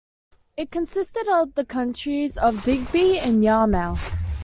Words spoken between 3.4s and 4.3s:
Yarmouth.